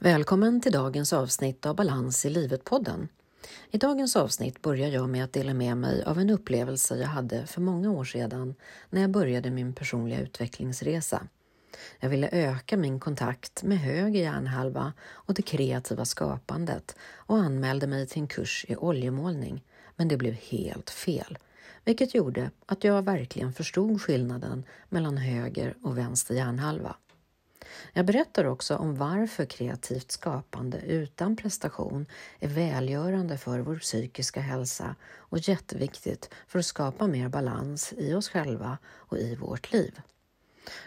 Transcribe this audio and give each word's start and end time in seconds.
Välkommen 0.00 0.60
till 0.60 0.72
dagens 0.72 1.12
avsnitt 1.12 1.66
av 1.66 1.76
Balans 1.76 2.26
i 2.26 2.30
livet-podden. 2.30 3.08
I 3.70 3.78
dagens 3.78 4.16
avsnitt 4.16 4.62
börjar 4.62 4.88
jag 4.88 5.08
med 5.08 5.24
att 5.24 5.32
dela 5.32 5.54
med 5.54 5.76
mig 5.76 6.04
av 6.04 6.18
en 6.18 6.30
upplevelse 6.30 6.96
jag 6.96 7.08
hade 7.08 7.46
för 7.46 7.60
många 7.60 7.90
år 7.90 8.04
sedan 8.04 8.54
när 8.90 9.00
jag 9.00 9.10
började 9.10 9.50
min 9.50 9.72
personliga 9.72 10.20
utvecklingsresa. 10.20 11.22
Jag 12.00 12.08
ville 12.08 12.28
öka 12.32 12.76
min 12.76 13.00
kontakt 13.00 13.62
med 13.62 13.78
höger 13.78 14.20
hjärnhalva 14.20 14.92
och 15.10 15.34
det 15.34 15.42
kreativa 15.42 16.04
skapandet 16.04 16.96
och 17.14 17.38
anmälde 17.38 17.86
mig 17.86 18.06
till 18.06 18.22
en 18.22 18.28
kurs 18.28 18.64
i 18.68 18.76
oljemålning, 18.76 19.64
men 19.96 20.08
det 20.08 20.16
blev 20.16 20.34
helt 20.34 20.90
fel, 20.90 21.38
vilket 21.84 22.14
gjorde 22.14 22.50
att 22.66 22.84
jag 22.84 23.02
verkligen 23.02 23.52
förstod 23.52 24.02
skillnaden 24.02 24.64
mellan 24.88 25.16
höger 25.16 25.74
och 25.82 25.98
vänster 25.98 26.34
hjärnhalva. 26.34 26.96
Jag 27.92 28.06
berättar 28.06 28.44
också 28.44 28.76
om 28.76 28.94
varför 28.94 29.44
kreativt 29.44 30.10
skapande 30.10 30.78
utan 30.78 31.36
prestation 31.36 32.06
är 32.40 32.48
välgörande 32.48 33.38
för 33.38 33.58
vår 33.58 33.76
psykiska 33.76 34.40
hälsa 34.40 34.96
och 35.16 35.38
jätteviktigt 35.38 36.30
för 36.46 36.58
att 36.58 36.66
skapa 36.66 37.06
mer 37.06 37.28
balans 37.28 37.92
i 37.96 38.14
oss 38.14 38.28
själva 38.28 38.78
och 38.86 39.18
i 39.18 39.34
vårt 39.34 39.72
liv. 39.72 40.00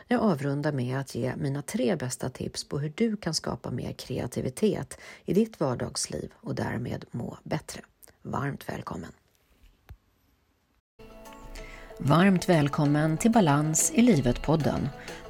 Jag 0.08 0.22
avrundar 0.22 0.72
med 0.72 1.00
att 1.00 1.16
ge 1.16 1.36
mina 1.36 1.62
tre 1.62 1.96
bästa 1.96 2.30
tips 2.30 2.64
på 2.64 2.80
hur 2.80 2.94
du 2.96 3.18
kan 3.18 3.34
skapa 3.34 3.72
mer 3.72 3.94
kreativitet 3.94 5.00
i 5.26 5.34
ditt 5.34 5.60
vardagsliv 5.60 6.34
och 6.36 6.56
därmed 6.56 7.06
må 7.12 7.38
bättre. 7.44 7.82
Varmt 8.22 8.70
välkommen! 8.70 9.12
Varmt 12.04 12.50
välkommen 12.50 13.18
till 13.18 13.32
Balans 13.32 13.92
i 13.96 14.02
livet-podden. 14.02 14.90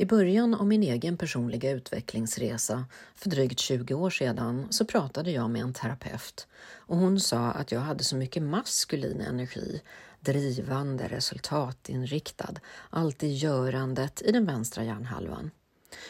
I 0.00 0.06
början 0.06 0.54
av 0.54 0.66
min 0.66 0.82
egen 0.82 1.16
personliga 1.16 1.70
utvecklingsresa 1.70 2.84
för 3.14 3.30
drygt 3.30 3.58
20 3.58 3.94
år 3.94 4.10
sedan 4.10 4.66
så 4.70 4.84
pratade 4.84 5.30
jag 5.30 5.50
med 5.50 5.62
en 5.62 5.72
terapeut 5.72 6.46
och 6.74 6.96
hon 6.96 7.20
sa 7.20 7.50
att 7.50 7.72
jag 7.72 7.80
hade 7.80 8.04
så 8.04 8.16
mycket 8.16 8.42
maskulin 8.42 9.20
energi, 9.20 9.82
drivande, 10.20 11.08
resultatinriktad, 11.08 12.54
alltid 12.90 13.34
görandet 13.34 14.22
i 14.22 14.32
den 14.32 14.46
vänstra 14.46 14.84
hjärnhalvan. 14.84 15.50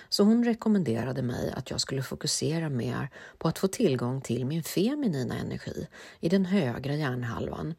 Så 0.09 0.25
hon 0.25 0.45
rekommenderade 0.45 1.23
mig 1.23 1.53
att 1.57 1.71
jag 1.71 1.81
skulle 1.81 2.03
fokusera 2.03 2.69
mer 2.69 3.09
på 3.39 3.49
att 3.49 3.59
få 3.59 3.69
tillgång 3.69 4.21
till 4.21 4.47
min 4.47 4.63
feminina 4.63 5.39
energi 5.39 5.87
i 6.21 6.29
den 6.29 6.45
högra 6.45 6.95
hjärnhalvan. 6.95 7.75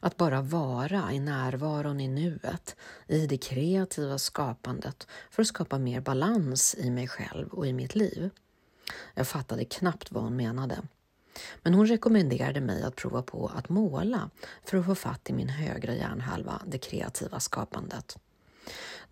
Att 0.00 0.16
bara 0.16 0.42
vara 0.42 1.12
i 1.12 1.20
närvaron 1.20 2.00
i 2.00 2.08
nuet, 2.08 2.76
i 3.06 3.26
det 3.26 3.36
kreativa 3.36 4.18
skapandet 4.18 5.06
för 5.30 5.42
att 5.42 5.48
skapa 5.48 5.78
mer 5.78 6.00
balans 6.00 6.74
i 6.78 6.90
mig 6.90 7.08
själv 7.08 7.48
och 7.48 7.66
i 7.66 7.72
mitt 7.72 7.94
liv. 7.94 8.30
Jag 9.14 9.28
fattade 9.28 9.64
knappt 9.64 10.12
vad 10.12 10.22
hon 10.22 10.36
menade. 10.36 10.82
Men 11.62 11.74
hon 11.74 11.86
rekommenderade 11.86 12.60
mig 12.60 12.82
att 12.82 12.96
prova 12.96 13.22
på 13.22 13.52
att 13.54 13.68
måla 13.68 14.30
för 14.64 14.78
att 14.78 14.86
få 14.86 14.94
fatt 14.94 15.30
i 15.30 15.32
min 15.32 15.48
högra 15.48 15.94
hjärnhalva, 15.94 16.62
det 16.66 16.78
kreativa 16.78 17.40
skapandet. 17.40 18.18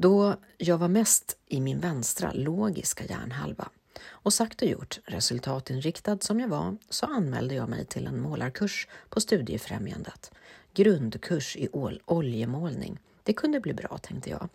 Då 0.02 0.36
jag 0.58 0.78
var 0.78 0.88
mest 0.88 1.36
i 1.46 1.60
min 1.60 1.80
vänstra 1.80 2.32
logiska 2.32 3.04
hjärnhalva 3.04 3.68
och 4.04 4.32
sagt 4.32 4.62
och 4.62 4.68
gjort, 4.68 5.00
resultatinriktad 5.04 6.18
som 6.20 6.40
jag 6.40 6.48
var, 6.48 6.76
så 6.88 7.06
anmälde 7.06 7.54
jag 7.54 7.68
mig 7.68 7.84
till 7.84 8.06
en 8.06 8.20
målarkurs 8.20 8.88
på 9.08 9.20
Studiefrämjandet. 9.20 10.32
Grundkurs 10.74 11.56
i 11.56 11.68
oljemålning. 12.04 12.98
Det 13.22 13.32
kunde 13.32 13.60
bli 13.60 13.74
bra, 13.74 13.98
tänkte 13.98 14.30
jag. 14.30 14.48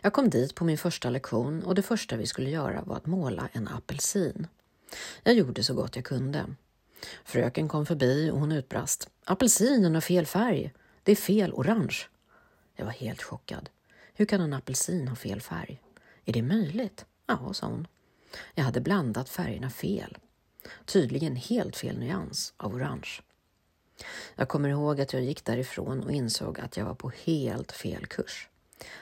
Jag 0.00 0.12
kom 0.12 0.30
dit 0.30 0.54
på 0.54 0.64
min 0.64 0.78
första 0.78 1.10
lektion 1.10 1.62
och 1.62 1.74
det 1.74 1.82
första 1.82 2.16
vi 2.16 2.26
skulle 2.26 2.50
göra 2.50 2.82
var 2.82 2.96
att 2.96 3.06
måla 3.06 3.48
en 3.52 3.68
apelsin. 3.68 4.46
Jag 5.22 5.34
gjorde 5.34 5.64
så 5.64 5.74
gott 5.74 5.96
jag 5.96 6.04
kunde. 6.04 6.46
Fröken 7.24 7.68
kom 7.68 7.86
förbi 7.86 8.30
och 8.30 8.40
hon 8.40 8.52
utbrast. 8.52 9.08
Apelsinen 9.24 9.94
har 9.94 10.00
fel 10.00 10.26
färg. 10.26 10.72
Det 11.02 11.12
är 11.12 11.16
fel 11.16 11.52
orange. 11.52 11.96
Jag 12.76 12.84
var 12.84 12.92
helt 12.92 13.22
chockad. 13.22 13.68
Hur 14.14 14.24
kan 14.24 14.40
en 14.40 14.52
apelsin 14.52 15.08
ha 15.08 15.16
fel 15.16 15.40
färg? 15.40 15.80
Är 16.24 16.32
det 16.32 16.42
möjligt? 16.42 17.06
Ja, 17.26 17.52
sa 17.52 17.66
hon. 17.66 17.86
Jag 18.54 18.64
hade 18.64 18.80
blandat 18.80 19.28
färgerna 19.28 19.70
fel. 19.70 20.18
Tydligen 20.84 21.36
helt 21.36 21.76
fel 21.76 21.98
nyans 21.98 22.54
av 22.56 22.74
orange. 22.74 23.20
Jag 24.34 24.48
kommer 24.48 24.68
ihåg 24.68 25.00
att 25.00 25.12
jag 25.12 25.22
gick 25.22 25.44
därifrån 25.44 26.02
och 26.02 26.12
insåg 26.12 26.60
att 26.60 26.76
jag 26.76 26.84
var 26.84 26.94
på 26.94 27.12
helt 27.24 27.72
fel 27.72 28.06
kurs. 28.06 28.48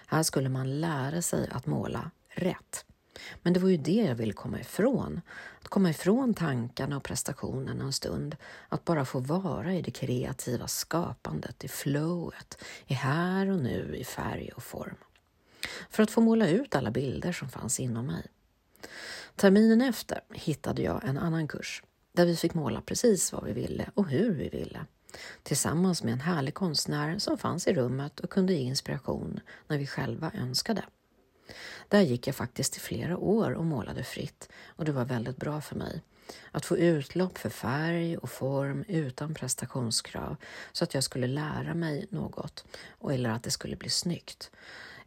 Här 0.06 0.22
skulle 0.22 0.48
man 0.48 0.80
lära 0.80 1.22
sig 1.22 1.48
att 1.52 1.66
måla 1.66 2.10
rätt. 2.28 2.84
Men 3.42 3.52
det 3.52 3.60
var 3.60 3.68
ju 3.68 3.76
det 3.76 3.92
jag 3.92 4.14
ville 4.14 4.32
komma 4.32 4.60
ifrån. 4.60 5.20
Att 5.60 5.68
komma 5.68 5.90
ifrån 5.90 6.34
tankarna 6.34 6.96
och 6.96 7.02
prestationen 7.02 7.80
en 7.80 7.92
stund. 7.92 8.36
Att 8.68 8.84
bara 8.84 9.04
få 9.04 9.20
vara 9.20 9.74
i 9.74 9.82
det 9.82 9.90
kreativa 9.90 10.68
skapandet, 10.68 11.64
i 11.64 11.68
flowet, 11.68 12.64
i 12.86 12.94
här 12.94 13.50
och 13.50 13.58
nu, 13.58 13.96
i 13.96 14.04
färg 14.04 14.50
och 14.56 14.62
form. 14.62 14.96
För 15.90 16.02
att 16.02 16.10
få 16.10 16.20
måla 16.20 16.48
ut 16.48 16.74
alla 16.74 16.90
bilder 16.90 17.32
som 17.32 17.48
fanns 17.48 17.80
inom 17.80 18.06
mig. 18.06 18.26
Terminen 19.36 19.80
efter 19.80 20.20
hittade 20.32 20.82
jag 20.82 21.04
en 21.04 21.18
annan 21.18 21.48
kurs 21.48 21.82
där 22.12 22.26
vi 22.26 22.36
fick 22.36 22.54
måla 22.54 22.80
precis 22.80 23.32
vad 23.32 23.44
vi 23.44 23.52
ville 23.52 23.90
och 23.94 24.08
hur 24.08 24.34
vi 24.34 24.48
ville. 24.48 24.86
Tillsammans 25.42 26.02
med 26.02 26.12
en 26.12 26.20
härlig 26.20 26.54
konstnär 26.54 27.18
som 27.18 27.38
fanns 27.38 27.66
i 27.66 27.74
rummet 27.74 28.20
och 28.20 28.30
kunde 28.30 28.52
ge 28.52 28.60
inspiration 28.60 29.40
när 29.68 29.78
vi 29.78 29.86
själva 29.86 30.32
önskade. 30.34 30.84
Där 31.88 32.00
gick 32.00 32.26
jag 32.26 32.36
faktiskt 32.36 32.76
i 32.76 32.80
flera 32.80 33.18
år 33.18 33.52
och 33.52 33.64
målade 33.64 34.04
fritt 34.04 34.48
och 34.66 34.84
det 34.84 34.92
var 34.92 35.04
väldigt 35.04 35.36
bra 35.36 35.60
för 35.60 35.76
mig. 35.76 36.02
Att 36.50 36.64
få 36.64 36.76
utlopp 36.78 37.38
för 37.38 37.50
färg 37.50 38.16
och 38.16 38.30
form 38.30 38.84
utan 38.88 39.34
prestationskrav 39.34 40.36
så 40.72 40.84
att 40.84 40.94
jag 40.94 41.04
skulle 41.04 41.26
lära 41.26 41.74
mig 41.74 42.06
något 42.10 42.64
eller 43.10 43.30
att 43.30 43.42
det 43.42 43.50
skulle 43.50 43.76
bli 43.76 43.90
snyggt. 43.90 44.50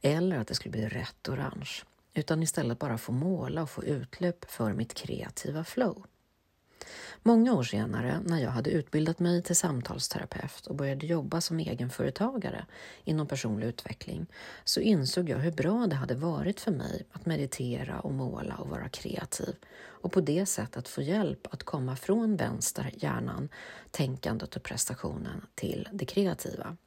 Eller 0.01 0.37
att 0.37 0.47
det 0.47 0.55
skulle 0.55 0.71
bli 0.71 0.87
rätt 0.87 1.29
orange. 1.29 1.83
Utan 2.13 2.43
istället 2.43 2.79
bara 2.79 2.97
få 2.97 3.11
måla 3.11 3.61
och 3.61 3.69
få 3.69 3.83
utlopp 3.83 4.45
för 4.47 4.73
mitt 4.73 4.93
kreativa 4.93 5.63
flow. 5.63 6.05
Många 7.23 7.53
år 7.53 7.63
senare, 7.63 8.21
när 8.25 8.39
jag 8.39 8.49
hade 8.49 8.69
utbildat 8.69 9.19
mig 9.19 9.43
till 9.43 9.55
samtalsterapeut 9.55 10.67
och 10.67 10.75
började 10.75 11.05
jobba 11.05 11.41
som 11.41 11.59
egenföretagare 11.59 12.65
inom 13.03 13.27
personlig 13.27 13.67
utveckling, 13.67 14.25
så 14.63 14.79
insåg 14.79 15.29
jag 15.29 15.37
hur 15.37 15.51
bra 15.51 15.87
det 15.87 15.95
hade 15.95 16.15
varit 16.15 16.59
för 16.59 16.71
mig 16.71 17.05
att 17.11 17.25
meditera 17.25 17.99
och 17.99 18.13
måla 18.13 18.55
och 18.55 18.69
vara 18.69 18.89
kreativ 18.89 19.55
och 20.03 20.11
på 20.11 20.21
det 20.21 20.45
sättet 20.45 20.87
få 20.87 21.01
hjälp 21.01 21.47
att 21.51 21.63
komma 21.63 21.95
från 21.95 22.35
vänster 22.35 22.91
hjärnan, 22.93 23.49
tänkandet 23.91 24.55
och 24.55 24.63
prestationen 24.63 25.45
till 25.55 25.89
det 25.91 26.05
kreativa. 26.05 26.77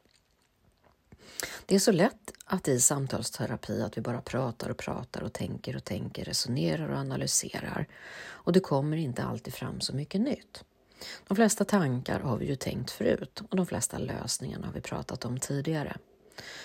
Det 1.66 1.74
är 1.74 1.78
så 1.78 1.92
lätt 1.92 2.32
att 2.44 2.68
i 2.68 2.80
samtalsterapi 2.80 3.82
att 3.82 3.98
vi 3.98 4.02
bara 4.02 4.20
pratar 4.20 4.70
och 4.70 4.76
pratar 4.76 5.22
och 5.22 5.32
tänker 5.32 5.76
och 5.76 5.84
tänker, 5.84 6.24
resonerar 6.24 6.88
och 6.88 6.98
analyserar 6.98 7.86
och 8.28 8.52
det 8.52 8.60
kommer 8.60 8.96
inte 8.96 9.24
alltid 9.24 9.54
fram 9.54 9.80
så 9.80 9.96
mycket 9.96 10.20
nytt. 10.20 10.64
De 11.28 11.36
flesta 11.36 11.64
tankar 11.64 12.20
har 12.20 12.36
vi 12.36 12.46
ju 12.46 12.56
tänkt 12.56 12.90
förut 12.90 13.42
och 13.50 13.56
de 13.56 13.66
flesta 13.66 13.98
lösningarna 13.98 14.66
har 14.66 14.74
vi 14.74 14.80
pratat 14.80 15.24
om 15.24 15.38
tidigare. 15.38 15.96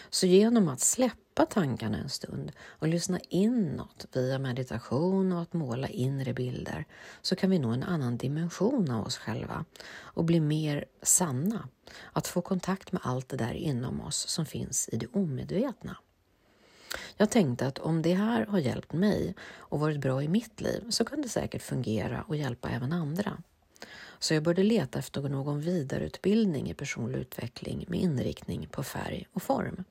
Så 0.09 0.25
genom 0.25 0.67
att 0.67 0.79
släppa 0.79 1.45
tankarna 1.45 1.97
en 1.97 2.09
stund 2.09 2.51
och 2.61 2.87
lyssna 2.87 3.19
inåt 3.29 4.05
via 4.13 4.39
meditation 4.39 5.31
och 5.31 5.41
att 5.41 5.53
måla 5.53 5.87
inre 5.87 6.33
bilder 6.33 6.85
så 7.21 7.35
kan 7.35 7.49
vi 7.49 7.59
nå 7.59 7.69
en 7.69 7.83
annan 7.83 8.17
dimension 8.17 8.91
av 8.91 9.05
oss 9.05 9.17
själva 9.17 9.65
och 9.93 10.25
bli 10.25 10.39
mer 10.39 10.85
sanna. 11.01 11.69
Att 12.13 12.27
få 12.27 12.41
kontakt 12.41 12.91
med 12.91 13.01
allt 13.03 13.29
det 13.29 13.37
där 13.37 13.53
inom 13.53 14.01
oss 14.01 14.27
som 14.27 14.45
finns 14.45 14.89
i 14.91 14.97
det 14.97 15.07
omedvetna. 15.13 15.97
Jag 17.17 17.29
tänkte 17.29 17.67
att 17.67 17.79
om 17.79 18.01
det 18.01 18.13
här 18.13 18.45
har 18.45 18.59
hjälpt 18.59 18.93
mig 18.93 19.35
och 19.55 19.79
varit 19.79 19.99
bra 19.99 20.23
i 20.23 20.27
mitt 20.27 20.61
liv 20.61 20.89
så 20.89 21.05
kan 21.05 21.21
det 21.21 21.29
säkert 21.29 21.61
fungera 21.61 22.23
och 22.27 22.35
hjälpa 22.35 22.69
även 22.69 22.93
andra. 22.93 23.37
Så 24.21 24.33
jag 24.33 24.43
började 24.43 24.63
leta 24.63 24.99
efter 24.99 25.21
någon 25.21 25.61
vidareutbildning 25.61 26.69
i 26.69 26.73
personlig 26.73 27.19
utveckling 27.19 27.85
med 27.87 27.99
inriktning 27.99 28.67
på 28.71 28.83
färg 28.83 29.27
och 29.33 29.43
form. 29.43 29.83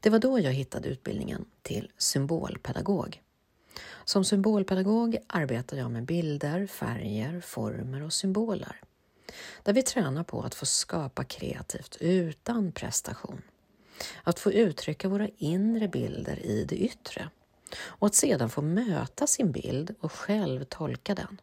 Det 0.00 0.10
var 0.10 0.18
då 0.18 0.38
jag 0.38 0.52
hittade 0.52 0.88
utbildningen 0.88 1.44
till 1.62 1.90
symbolpedagog. 1.98 3.22
Som 4.04 4.24
symbolpedagog 4.24 5.16
arbetar 5.26 5.76
jag 5.76 5.90
med 5.90 6.04
bilder, 6.04 6.66
färger, 6.66 7.40
former 7.40 8.02
och 8.02 8.12
symboler. 8.12 8.80
Där 9.62 9.72
vi 9.72 9.82
tränar 9.82 10.24
på 10.24 10.42
att 10.42 10.54
få 10.54 10.66
skapa 10.66 11.24
kreativt 11.24 11.96
utan 12.00 12.72
prestation. 12.72 13.42
Att 14.22 14.38
få 14.38 14.52
uttrycka 14.52 15.08
våra 15.08 15.28
inre 15.36 15.88
bilder 15.88 16.46
i 16.46 16.64
det 16.64 16.76
yttre 16.76 17.28
och 17.78 18.06
att 18.06 18.14
sedan 18.14 18.50
få 18.50 18.62
möta 18.62 19.26
sin 19.26 19.52
bild 19.52 19.94
och 20.00 20.12
själv 20.12 20.64
tolka 20.64 21.14
den. 21.14 21.40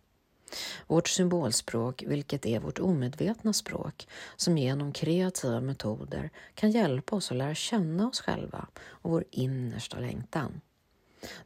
Vårt 0.88 1.08
symbolspråk, 1.08 2.04
vilket 2.08 2.46
är 2.46 2.60
vårt 2.60 2.80
omedvetna 2.80 3.54
språk, 3.54 4.08
som 4.36 4.58
genom 4.58 4.92
kreativa 4.92 5.62
metoder 5.62 6.30
kan 6.56 6.72
hjälpa 6.72 7.16
oss 7.16 7.32
att 7.32 7.38
lära 7.38 7.56
känna 7.56 8.08
oss 8.08 8.22
själva 8.22 8.68
och 8.86 9.12
vår 9.12 9.24
innersta 9.32 10.00
längtan. 10.00 10.62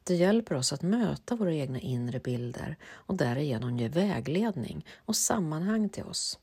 Det 0.04 0.16
hjälper 0.16 0.56
oss 0.56 0.74
att 0.74 0.82
möta 0.82 1.36
våra 1.36 1.54
egna 1.54 1.80
inre 1.80 2.20
bilder 2.20 2.78
och 2.86 3.16
därigenom 3.16 3.78
ge 3.78 3.88
vägledning 3.88 4.86
och 5.06 5.16
sammanhang 5.16 5.90
till 5.90 6.04
oss. 6.04 6.40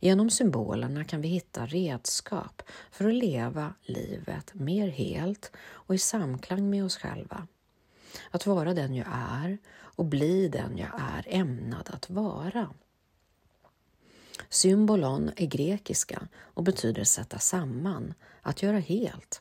Genom 0.00 0.30
symbolerna 0.30 1.04
kan 1.04 1.20
vi 1.20 1.28
hitta 1.28 1.66
redskap 1.66 2.62
för 2.90 3.08
att 3.08 3.14
leva 3.14 3.74
livet 3.82 4.54
mer 4.54 4.88
helt 4.88 5.52
och 5.58 5.94
i 5.94 5.98
samklang 5.98 6.70
med 6.70 6.84
oss 6.84 6.96
själva. 6.96 7.46
Att 8.30 8.46
vara 8.46 8.74
den 8.74 8.94
jag 8.94 9.06
är 9.10 9.58
och 9.80 10.04
bli 10.04 10.48
den 10.48 10.78
jag 10.78 10.90
är 10.98 11.24
ämnad 11.26 11.90
att 11.92 12.10
vara. 12.10 12.70
Symbolon 14.48 15.30
är 15.36 15.46
grekiska 15.46 16.28
och 16.36 16.62
betyder 16.62 17.04
sätta 17.04 17.38
samman, 17.38 18.14
att 18.42 18.62
göra 18.62 18.78
helt. 18.78 19.40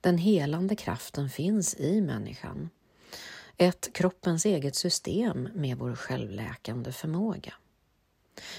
Den 0.00 0.18
helande 0.18 0.76
kraften 0.76 1.30
finns 1.30 1.74
i 1.74 2.00
människan. 2.00 2.70
Ett 3.56 3.92
kroppens 3.92 4.44
eget 4.44 4.76
system 4.76 5.48
med 5.54 5.78
vår 5.78 5.94
självläkande 5.94 6.92
förmåga. 6.92 7.54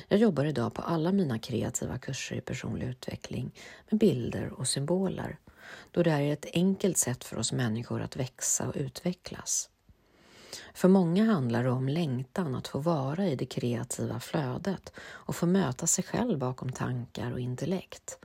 Jag 0.07 0.19
jobbar 0.19 0.45
idag 0.45 0.73
på 0.73 0.81
alla 0.81 1.11
mina 1.11 1.39
kreativa 1.39 1.97
kurser 1.97 2.35
i 2.35 2.41
personlig 2.41 2.87
utveckling 2.87 3.55
med 3.89 3.99
bilder 3.99 4.49
och 4.53 4.67
symboler, 4.67 5.39
då 5.91 6.03
det 6.03 6.11
är 6.11 6.33
ett 6.33 6.45
enkelt 6.53 6.97
sätt 6.97 7.23
för 7.23 7.37
oss 7.37 7.51
människor 7.51 8.01
att 8.01 8.15
växa 8.15 8.67
och 8.67 8.75
utvecklas. 8.75 9.69
För 10.73 10.87
många 10.87 11.25
handlar 11.25 11.63
det 11.63 11.69
om 11.69 11.89
längtan 11.89 12.55
att 12.55 12.67
få 12.67 12.79
vara 12.79 13.27
i 13.27 13.35
det 13.35 13.45
kreativa 13.45 14.19
flödet 14.19 14.93
och 14.99 15.35
få 15.35 15.45
möta 15.45 15.87
sig 15.87 16.03
själv 16.03 16.39
bakom 16.39 16.71
tankar 16.71 17.31
och 17.31 17.39
intellekt. 17.39 18.17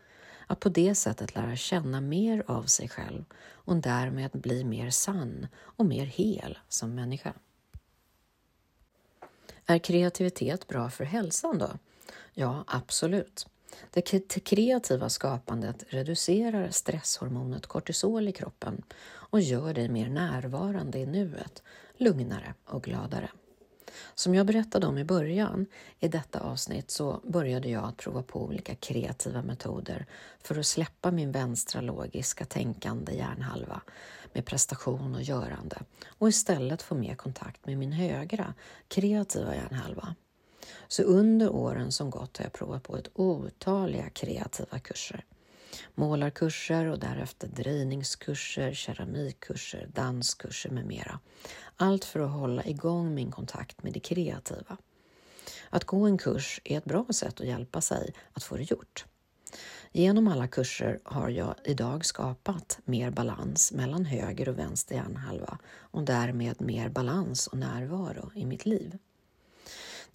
Att 0.46 0.60
på 0.60 0.68
det 0.68 0.94
sättet 0.94 1.34
lära 1.34 1.56
känna 1.56 2.00
mer 2.00 2.44
av 2.46 2.62
sig 2.62 2.88
själv 2.88 3.24
och 3.48 3.76
därmed 3.76 4.30
bli 4.32 4.64
mer 4.64 4.90
sann 4.90 5.46
och 5.56 5.86
mer 5.86 6.04
hel 6.04 6.58
som 6.68 6.94
människa. 6.94 7.32
Är 9.66 9.78
kreativitet 9.78 10.68
bra 10.68 10.90
för 10.90 11.04
hälsan 11.04 11.58
då? 11.58 11.70
Ja, 12.34 12.64
absolut. 12.66 13.46
Det 13.90 14.02
kreativa 14.44 15.08
skapandet 15.08 15.84
reducerar 15.88 16.70
stresshormonet 16.70 17.66
kortisol 17.66 18.28
i 18.28 18.32
kroppen 18.32 18.82
och 19.08 19.40
gör 19.40 19.74
dig 19.74 19.88
mer 19.88 20.08
närvarande 20.08 20.98
i 20.98 21.06
nuet, 21.06 21.62
lugnare 21.96 22.54
och 22.64 22.82
gladare. 22.82 23.30
Som 24.14 24.34
jag 24.34 24.46
berättade 24.46 24.86
om 24.86 24.98
i 24.98 25.04
början 25.04 25.66
i 26.00 26.08
detta 26.08 26.40
avsnitt 26.40 26.90
så 26.90 27.20
började 27.24 27.68
jag 27.68 27.84
att 27.84 27.96
prova 27.96 28.22
på 28.22 28.42
olika 28.42 28.74
kreativa 28.74 29.42
metoder 29.42 30.06
för 30.42 30.58
att 30.58 30.66
släppa 30.66 31.10
min 31.10 31.32
vänstra 31.32 31.80
logiska 31.80 32.44
tänkande 32.44 33.12
hjärnhalva 33.12 33.80
med 34.32 34.46
prestation 34.46 35.14
och 35.14 35.22
görande 35.22 35.82
och 36.06 36.28
istället 36.28 36.82
få 36.82 36.94
mer 36.94 37.14
kontakt 37.14 37.66
med 37.66 37.78
min 37.78 37.92
högra 37.92 38.54
kreativa 38.88 39.54
hjärnhalva. 39.54 40.14
Så 40.88 41.02
under 41.02 41.50
åren 41.50 41.92
som 41.92 42.10
gått 42.10 42.38
har 42.38 42.44
jag 42.44 42.52
provat 42.52 42.82
på 42.82 42.96
ett 42.96 43.08
otaliga 43.14 44.10
kreativa 44.10 44.78
kurser. 44.78 45.24
Målarkurser 45.94 46.86
och 46.86 46.98
därefter 46.98 47.48
drejningskurser, 47.48 48.72
keramikkurser, 48.72 49.88
danskurser 49.94 50.70
med 50.70 50.86
mera. 50.86 51.20
Allt 51.76 52.04
för 52.04 52.20
att 52.20 52.30
hålla 52.30 52.64
igång 52.64 53.14
min 53.14 53.30
kontakt 53.30 53.82
med 53.82 53.92
det 53.92 54.00
kreativa. 54.00 54.76
Att 55.70 55.84
gå 55.84 56.06
en 56.06 56.18
kurs 56.18 56.60
är 56.64 56.78
ett 56.78 56.84
bra 56.84 57.06
sätt 57.10 57.40
att 57.40 57.46
hjälpa 57.46 57.80
sig 57.80 58.14
att 58.32 58.42
få 58.42 58.56
det 58.56 58.70
gjort. 58.70 59.04
Genom 59.92 60.28
alla 60.28 60.48
kurser 60.48 60.98
har 61.04 61.28
jag 61.28 61.54
idag 61.64 62.04
skapat 62.04 62.78
mer 62.84 63.10
balans 63.10 63.72
mellan 63.72 64.04
höger 64.04 64.48
och 64.48 64.58
vänster 64.58 64.94
hjärnhalva 64.94 65.58
och 65.78 66.02
därmed 66.02 66.60
mer 66.60 66.88
balans 66.88 67.46
och 67.46 67.58
närvaro 67.58 68.30
i 68.34 68.46
mitt 68.46 68.66
liv. 68.66 68.98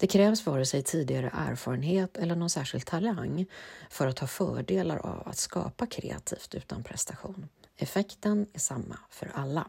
Det 0.02 0.08
krävs 0.08 0.46
vare 0.46 0.66
sig 0.66 0.82
tidigare 0.82 1.30
erfarenhet 1.34 2.16
eller 2.16 2.36
någon 2.36 2.50
särskild 2.50 2.86
talang 2.86 3.46
för 3.90 4.06
att 4.06 4.18
ha 4.18 4.26
fördelar 4.26 4.96
av 4.96 5.28
att 5.28 5.36
skapa 5.36 5.86
kreativt 5.86 6.54
utan 6.54 6.82
prestation. 6.82 7.48
Effekten 7.76 8.46
är 8.52 8.58
samma 8.58 8.98
för 9.10 9.30
alla. 9.34 9.68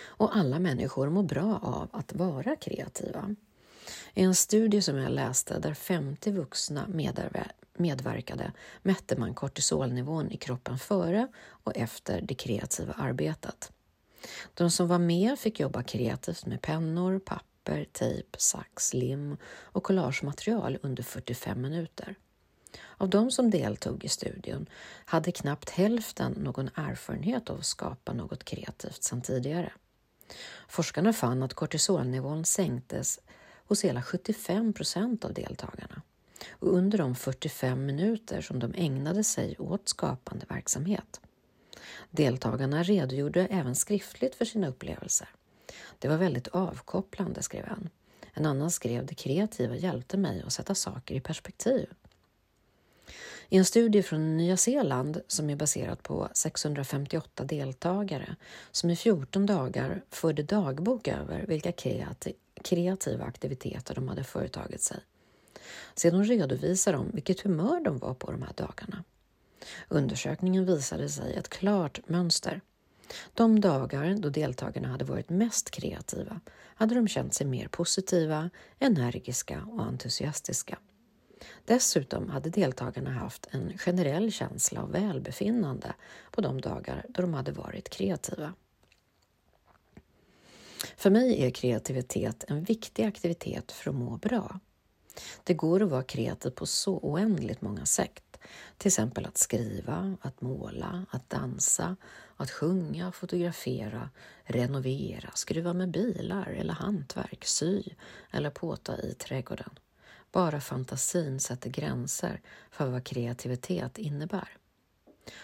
Och 0.00 0.36
alla 0.36 0.58
människor 0.58 1.10
mår 1.10 1.22
bra 1.22 1.58
av 1.62 1.88
att 1.92 2.12
vara 2.12 2.56
kreativa. 2.56 3.34
I 4.14 4.22
en 4.22 4.34
studie 4.34 4.82
som 4.82 4.96
jag 4.96 5.12
läste 5.12 5.58
där 5.58 5.74
50 5.74 6.32
vuxna 6.32 6.86
medverkade 7.76 8.52
mätte 8.82 9.16
man 9.16 9.34
kortisolnivån 9.34 10.30
i 10.30 10.36
kroppen 10.36 10.78
före 10.78 11.28
och 11.48 11.76
efter 11.76 12.20
det 12.20 12.34
kreativa 12.34 12.92
arbetet. 12.92 13.72
De 14.54 14.70
som 14.70 14.88
var 14.88 14.98
med 14.98 15.38
fick 15.38 15.60
jobba 15.60 15.82
kreativt 15.82 16.46
med 16.46 16.62
pennor, 16.62 17.18
papper, 17.18 17.51
tejp, 17.92 18.36
sax, 18.38 18.94
lim 18.94 19.36
och 19.46 19.82
collagematerial 19.82 20.78
under 20.82 21.02
45 21.02 21.60
minuter. 21.60 22.14
Av 22.96 23.10
de 23.10 23.30
som 23.30 23.50
deltog 23.50 24.04
i 24.04 24.08
studion 24.08 24.66
hade 25.04 25.32
knappt 25.32 25.70
hälften 25.70 26.32
någon 26.32 26.70
erfarenhet 26.74 27.50
av 27.50 27.58
att 27.58 27.66
skapa 27.66 28.12
något 28.12 28.44
kreativt 28.44 29.02
sedan 29.02 29.22
tidigare. 29.22 29.72
Forskarna 30.68 31.12
fann 31.12 31.42
att 31.42 31.54
kortisolnivån 31.54 32.44
sänktes 32.44 33.20
hos 33.66 33.84
hela 33.84 34.02
75 34.02 34.72
procent 34.72 35.24
av 35.24 35.32
deltagarna 35.32 36.02
och 36.50 36.72
under 36.72 36.98
de 36.98 37.14
45 37.14 37.86
minuter 37.86 38.40
som 38.40 38.58
de 38.58 38.74
ägnade 38.76 39.24
sig 39.24 39.56
åt 39.58 39.88
skapande 39.88 40.46
verksamhet. 40.48 41.20
Deltagarna 42.10 42.82
redogjorde 42.82 43.46
även 43.46 43.74
skriftligt 43.74 44.34
för 44.34 44.44
sina 44.44 44.68
upplevelser. 44.68 45.28
Det 45.98 46.08
var 46.08 46.16
väldigt 46.16 46.48
avkopplande, 46.48 47.42
skrev 47.42 47.64
en. 47.64 47.90
En 48.32 48.46
annan 48.46 48.70
skrev 48.70 49.06
det 49.06 49.14
kreativa 49.14 49.76
hjälpte 49.76 50.16
mig 50.16 50.42
att 50.46 50.52
sätta 50.52 50.74
saker 50.74 51.14
i 51.14 51.20
perspektiv. 51.20 51.86
I 53.48 53.56
en 53.56 53.64
studie 53.64 54.02
från 54.02 54.36
Nya 54.36 54.56
Zeeland 54.56 55.20
som 55.26 55.50
är 55.50 55.56
baserad 55.56 56.02
på 56.02 56.28
658 56.32 57.44
deltagare 57.44 58.36
som 58.70 58.90
i 58.90 58.96
14 58.96 59.46
dagar 59.46 60.04
förde 60.10 60.42
dagbok 60.42 61.08
över 61.08 61.46
vilka 61.46 61.72
kreativa 62.62 63.24
aktiviteter 63.24 63.94
de 63.94 64.08
hade 64.08 64.24
företagit 64.24 64.82
sig. 64.82 64.98
Sedan 65.94 66.24
redovisar 66.24 66.92
de 66.92 67.10
vilket 67.12 67.40
humör 67.40 67.80
de 67.80 67.98
var 67.98 68.14
på 68.14 68.30
de 68.30 68.42
här 68.42 68.52
dagarna. 68.56 69.04
Undersökningen 69.88 70.66
visade 70.66 71.08
sig 71.08 71.34
ett 71.34 71.48
klart 71.48 72.08
mönster. 72.08 72.60
De 73.34 73.60
dagar 73.60 74.14
då 74.14 74.28
deltagarna 74.28 74.88
hade 74.88 75.04
varit 75.04 75.30
mest 75.30 75.70
kreativa 75.70 76.40
hade 76.74 76.94
de 76.94 77.08
känt 77.08 77.34
sig 77.34 77.46
mer 77.46 77.68
positiva, 77.68 78.50
energiska 78.78 79.66
och 79.72 79.82
entusiastiska. 79.82 80.78
Dessutom 81.64 82.28
hade 82.28 82.50
deltagarna 82.50 83.10
haft 83.10 83.46
en 83.50 83.78
generell 83.78 84.32
känsla 84.32 84.82
av 84.82 84.92
välbefinnande 84.92 85.94
på 86.30 86.40
de 86.40 86.60
dagar 86.60 87.06
då 87.08 87.22
de 87.22 87.34
hade 87.34 87.52
varit 87.52 87.88
kreativa. 87.88 88.54
För 90.96 91.10
mig 91.10 91.42
är 91.44 91.50
kreativitet 91.50 92.44
en 92.48 92.64
viktig 92.64 93.04
aktivitet 93.04 93.72
för 93.72 93.90
att 93.90 93.96
må 93.96 94.16
bra. 94.16 94.60
Det 95.44 95.54
går 95.54 95.82
att 95.82 95.90
vara 95.90 96.02
kreativ 96.02 96.50
på 96.50 96.66
så 96.66 96.98
oändligt 96.98 97.62
många 97.62 97.86
sätt. 97.86 98.38
Till 98.78 98.88
exempel 98.88 99.26
att 99.26 99.38
skriva, 99.38 100.16
att 100.20 100.40
måla, 100.40 101.06
att 101.10 101.30
dansa, 101.30 101.96
att 102.42 102.50
sjunga, 102.50 103.12
fotografera, 103.12 104.10
renovera, 104.44 105.30
skruva 105.34 105.72
med 105.72 105.90
bilar 105.90 106.46
eller 106.46 106.74
hantverk, 106.74 107.44
sy 107.44 107.82
eller 108.30 108.50
påta 108.50 109.02
i 109.02 109.14
trädgården. 109.14 109.70
Bara 110.32 110.60
fantasin 110.60 111.40
sätter 111.40 111.70
gränser 111.70 112.40
för 112.70 112.86
vad 112.86 113.04
kreativitet 113.04 113.98
innebär. 113.98 114.56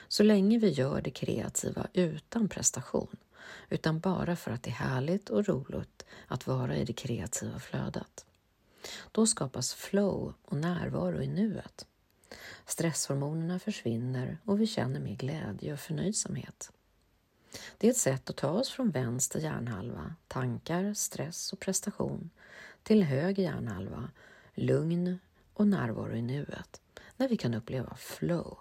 Så 0.08 0.22
länge 0.22 0.58
vi 0.58 0.68
gör 0.68 1.00
det 1.00 1.10
kreativa 1.10 1.86
utan 1.92 2.48
prestation, 2.48 3.16
utan 3.68 4.00
bara 4.00 4.36
för 4.36 4.50
att 4.50 4.62
det 4.62 4.70
är 4.70 4.74
härligt 4.74 5.28
och 5.28 5.48
roligt 5.48 6.06
att 6.26 6.46
vara 6.46 6.76
i 6.76 6.84
det 6.84 6.92
kreativa 6.92 7.58
flödet. 7.58 8.26
Då 9.12 9.26
skapas 9.26 9.74
flow 9.74 10.34
och 10.42 10.56
närvaro 10.56 11.22
i 11.22 11.26
nuet. 11.26 11.86
Stresshormonerna 12.66 13.58
försvinner 13.58 14.38
och 14.44 14.60
vi 14.60 14.66
känner 14.66 15.00
mer 15.00 15.14
glädje 15.14 15.72
och 15.72 15.80
förnöjsamhet. 15.80 16.70
Det 17.78 17.86
är 17.86 17.90
ett 17.90 17.96
sätt 17.96 18.30
att 18.30 18.36
ta 18.36 18.50
oss 18.50 18.70
från 18.70 18.90
vänster 18.90 19.40
hjärnhalva, 19.40 20.14
tankar, 20.28 20.94
stress 20.94 21.52
och 21.52 21.60
prestation, 21.60 22.30
till 22.82 23.02
höger 23.02 23.42
hjärnhalva, 23.42 24.10
lugn 24.54 25.18
och 25.54 25.66
närvaro 25.66 26.16
i 26.16 26.22
nuet, 26.22 26.80
när 27.16 27.28
vi 27.28 27.36
kan 27.36 27.54
uppleva 27.54 27.96
flow. 27.96 28.58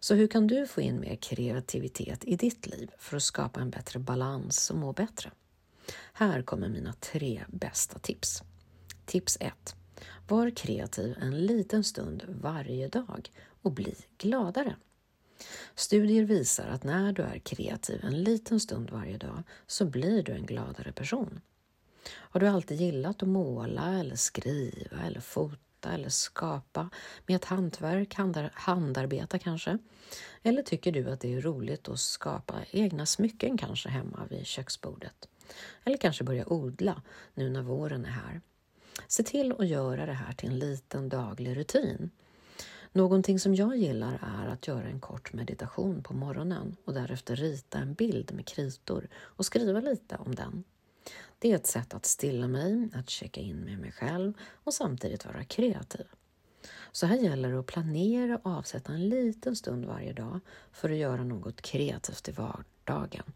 Så 0.00 0.14
hur 0.14 0.26
kan 0.26 0.46
du 0.46 0.66
få 0.66 0.80
in 0.80 1.00
mer 1.00 1.16
kreativitet 1.16 2.24
i 2.24 2.36
ditt 2.36 2.66
liv 2.66 2.90
för 2.98 3.16
att 3.16 3.22
skapa 3.22 3.60
en 3.60 3.70
bättre 3.70 3.98
balans 3.98 4.70
och 4.70 4.76
må 4.76 4.92
bättre? 4.92 5.30
Här 6.12 6.42
kommer 6.42 6.68
mina 6.68 6.92
tre 6.92 7.44
bästa 7.48 7.98
tips. 7.98 8.42
Tips 9.04 9.38
1. 9.40 9.76
Var 10.28 10.50
kreativ 10.50 11.16
en 11.20 11.46
liten 11.46 11.84
stund 11.84 12.24
varje 12.28 12.88
dag 12.88 13.30
och 13.62 13.72
bli 13.72 13.94
gladare. 14.18 14.76
Studier 15.74 16.24
visar 16.24 16.68
att 16.68 16.84
när 16.84 17.12
du 17.12 17.22
är 17.22 17.38
kreativ 17.38 18.04
en 18.04 18.22
liten 18.22 18.60
stund 18.60 18.90
varje 18.90 19.18
dag 19.18 19.42
så 19.66 19.84
blir 19.84 20.22
du 20.22 20.32
en 20.32 20.46
gladare 20.46 20.92
person. 20.92 21.40
Har 22.10 22.40
du 22.40 22.48
alltid 22.48 22.80
gillat 22.80 23.22
att 23.22 23.28
måla 23.28 24.00
eller 24.00 24.16
skriva 24.16 25.02
eller 25.06 25.20
fota 25.20 25.92
eller 25.92 26.08
skapa 26.08 26.90
med 27.26 27.36
ett 27.36 27.44
hantverk, 27.44 28.14
handarbeta 28.52 29.38
kanske? 29.38 29.78
Eller 30.42 30.62
tycker 30.62 30.92
du 30.92 31.10
att 31.10 31.20
det 31.20 31.34
är 31.34 31.40
roligt 31.40 31.88
att 31.88 32.00
skapa 32.00 32.54
egna 32.70 33.06
smycken 33.06 33.58
kanske 33.58 33.88
hemma 33.88 34.26
vid 34.30 34.46
köksbordet? 34.46 35.28
Eller 35.84 35.96
kanske 35.96 36.24
börja 36.24 36.52
odla 36.52 37.02
nu 37.34 37.50
när 37.50 37.62
våren 37.62 38.04
är 38.04 38.10
här? 38.10 38.40
Se 39.06 39.22
till 39.22 39.52
att 39.52 39.68
göra 39.68 40.06
det 40.06 40.12
här 40.12 40.32
till 40.32 40.48
en 40.48 40.58
liten 40.58 41.08
daglig 41.08 41.56
rutin. 41.56 42.10
Någonting 42.92 43.38
som 43.38 43.54
jag 43.54 43.76
gillar 43.76 44.18
är 44.22 44.48
att 44.48 44.68
göra 44.68 44.86
en 44.86 45.00
kort 45.00 45.32
meditation 45.32 46.02
på 46.02 46.14
morgonen 46.14 46.76
och 46.84 46.94
därefter 46.94 47.36
rita 47.36 47.78
en 47.78 47.94
bild 47.94 48.32
med 48.32 48.46
kritor 48.46 49.08
och 49.14 49.46
skriva 49.46 49.80
lite 49.80 50.16
om 50.16 50.34
den. 50.34 50.64
Det 51.38 51.52
är 51.52 51.56
ett 51.56 51.66
sätt 51.66 51.94
att 51.94 52.06
stilla 52.06 52.48
mig, 52.48 52.88
att 52.94 53.10
checka 53.10 53.40
in 53.40 53.56
med 53.56 53.78
mig 53.78 53.92
själv 53.92 54.32
och 54.64 54.74
samtidigt 54.74 55.26
vara 55.26 55.44
kreativ. 55.44 56.06
Så 56.92 57.06
här 57.06 57.16
gäller 57.16 57.52
det 57.52 57.58
att 57.58 57.66
planera 57.66 58.36
och 58.36 58.50
avsätta 58.50 58.92
en 58.92 59.08
liten 59.08 59.56
stund 59.56 59.84
varje 59.84 60.12
dag 60.12 60.40
för 60.72 60.90
att 60.90 60.96
göra 60.96 61.24
något 61.24 61.62
kreativt 61.62 62.28
i 62.28 62.32
vardagen. 62.32 63.32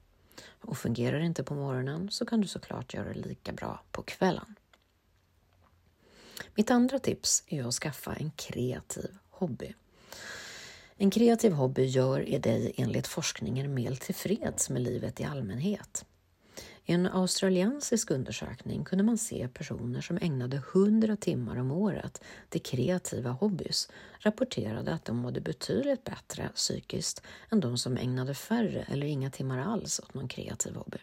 Och 0.60 0.78
fungerar 0.78 1.18
det 1.18 1.26
inte 1.26 1.44
på 1.44 1.54
morgonen 1.54 2.10
så 2.10 2.26
kan 2.26 2.40
du 2.40 2.48
såklart 2.48 2.94
göra 2.94 3.12
det 3.12 3.28
lika 3.28 3.52
bra 3.52 3.82
på 3.90 4.02
kvällen. 4.02 4.54
Mitt 6.54 6.70
andra 6.70 6.98
tips 6.98 7.44
är 7.46 7.64
att 7.64 7.74
skaffa 7.74 8.14
en 8.14 8.30
kreativ 8.30 9.18
hobby. 9.42 9.74
En 10.96 11.10
kreativ 11.10 11.52
hobby 11.52 11.84
gör 11.84 12.20
dig 12.38 12.72
enligt 12.76 13.06
forskningen 13.06 13.74
mer 13.74 13.94
tillfreds 13.94 14.70
med 14.70 14.82
livet 14.82 15.20
i 15.20 15.24
allmänhet. 15.24 16.04
I 16.84 16.92
en 16.92 17.06
australiensisk 17.06 18.10
undersökning 18.10 18.84
kunde 18.84 19.04
man 19.04 19.18
se 19.18 19.48
personer 19.48 20.00
som 20.00 20.18
ägnade 20.22 20.56
100 20.56 21.16
timmar 21.16 21.56
om 21.56 21.70
året 21.70 22.22
till 22.48 22.62
kreativa 22.62 23.30
hobbys 23.30 23.88
rapporterade 24.18 24.92
att 24.92 25.04
de 25.04 25.16
mådde 25.16 25.40
betydligt 25.40 26.04
bättre 26.04 26.50
psykiskt 26.54 27.22
än 27.50 27.60
de 27.60 27.78
som 27.78 27.96
ägnade 27.96 28.34
färre 28.34 28.86
eller 28.88 29.06
inga 29.06 29.30
timmar 29.30 29.58
alls 29.58 30.00
åt 30.00 30.14
någon 30.14 30.28
kreativ 30.28 30.74
hobby. 30.74 30.98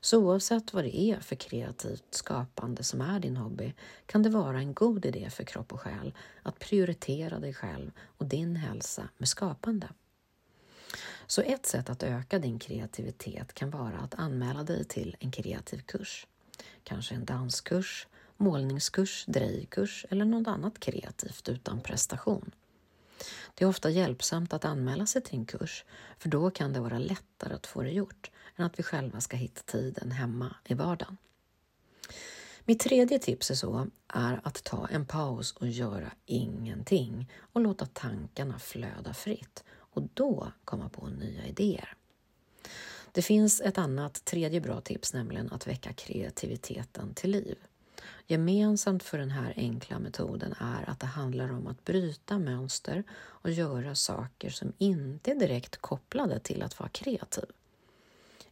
Så 0.00 0.18
oavsett 0.18 0.74
vad 0.74 0.84
det 0.84 0.98
är 0.98 1.20
för 1.20 1.36
kreativt 1.36 2.14
skapande 2.14 2.82
som 2.82 3.00
är 3.00 3.20
din 3.20 3.36
hobby 3.36 3.74
kan 4.06 4.22
det 4.22 4.30
vara 4.30 4.58
en 4.58 4.74
god 4.74 5.06
idé 5.06 5.30
för 5.30 5.44
kropp 5.44 5.72
och 5.72 5.80
själ 5.80 6.14
att 6.42 6.58
prioritera 6.58 7.38
dig 7.38 7.54
själv 7.54 7.90
och 8.18 8.26
din 8.26 8.56
hälsa 8.56 9.08
med 9.18 9.28
skapande. 9.28 9.88
Så 11.26 11.42
ett 11.42 11.66
sätt 11.66 11.90
att 11.90 12.02
öka 12.02 12.38
din 12.38 12.58
kreativitet 12.58 13.54
kan 13.54 13.70
vara 13.70 13.98
att 13.98 14.14
anmäla 14.14 14.62
dig 14.62 14.84
till 14.84 15.16
en 15.20 15.30
kreativ 15.30 15.78
kurs. 15.78 16.26
Kanske 16.84 17.14
en 17.14 17.24
danskurs, 17.24 18.06
målningskurs, 18.36 19.24
drejkurs 19.26 20.06
eller 20.10 20.24
något 20.24 20.48
annat 20.48 20.80
kreativt 20.80 21.48
utan 21.48 21.80
prestation. 21.80 22.50
Det 23.58 23.64
är 23.64 23.68
ofta 23.68 23.90
hjälpsamt 23.90 24.52
att 24.52 24.64
anmäla 24.64 25.06
sig 25.06 25.22
till 25.22 25.38
en 25.38 25.46
kurs, 25.46 25.84
för 26.18 26.28
då 26.28 26.50
kan 26.50 26.72
det 26.72 26.80
vara 26.80 26.98
lättare 26.98 27.54
att 27.54 27.66
få 27.66 27.82
det 27.82 27.90
gjort 27.90 28.30
än 28.56 28.64
att 28.64 28.78
vi 28.78 28.82
själva 28.82 29.20
ska 29.20 29.36
hitta 29.36 29.62
tiden 29.62 30.10
hemma 30.10 30.54
i 30.64 30.74
vardagen. 30.74 31.16
Mitt 32.64 32.80
tredje 32.80 33.18
tips 33.18 33.50
är, 33.50 33.54
så, 33.54 33.86
är 34.08 34.40
att 34.44 34.64
ta 34.64 34.88
en 34.88 35.06
paus 35.06 35.52
och 35.52 35.66
göra 35.66 36.12
ingenting 36.26 37.32
och 37.52 37.60
låta 37.60 37.86
tankarna 37.86 38.58
flöda 38.58 39.14
fritt 39.14 39.64
och 39.70 40.02
då 40.14 40.52
komma 40.64 40.88
på 40.88 41.06
nya 41.06 41.46
idéer. 41.46 41.94
Det 43.12 43.22
finns 43.22 43.60
ett 43.60 43.78
annat 43.78 44.24
tredje 44.24 44.60
bra 44.60 44.80
tips, 44.80 45.12
nämligen 45.12 45.52
att 45.52 45.66
väcka 45.66 45.92
kreativiteten 45.92 47.14
till 47.14 47.30
liv. 47.30 47.56
Gemensamt 48.26 49.02
för 49.02 49.18
den 49.18 49.30
här 49.30 49.52
enkla 49.56 49.98
metoden 49.98 50.54
är 50.58 50.90
att 50.90 51.00
det 51.00 51.06
handlar 51.06 51.52
om 51.52 51.66
att 51.66 51.84
bryta 51.84 52.38
mönster 52.38 53.04
och 53.12 53.50
göra 53.50 53.94
saker 53.94 54.50
som 54.50 54.72
inte 54.78 55.30
är 55.30 55.34
direkt 55.34 55.76
kopplade 55.76 56.38
till 56.38 56.62
att 56.62 56.78
vara 56.78 56.88
kreativ. 56.88 57.44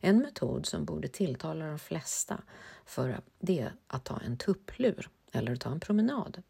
En 0.00 0.18
metod 0.18 0.66
som 0.66 0.84
borde 0.84 1.08
tilltala 1.08 1.66
de 1.66 1.78
flesta 1.78 2.42
för 2.84 3.20
det 3.38 3.60
är 3.60 3.72
att 3.86 4.04
ta 4.04 4.20
en 4.20 4.36
tupplur 4.36 5.10
eller 5.32 5.56
ta 5.56 5.70
en 5.70 5.80
promenad. 5.80 6.42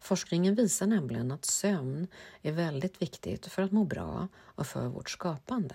Forskningen 0.00 0.54
visar 0.54 0.86
nämligen 0.86 1.32
att 1.32 1.44
sömn 1.44 2.06
är 2.42 2.52
väldigt 2.52 3.02
viktigt 3.02 3.46
för 3.46 3.62
att 3.62 3.72
må 3.72 3.84
bra 3.84 4.28
och 4.36 4.66
för 4.66 4.88
vårt 4.88 5.10
skapande. 5.10 5.74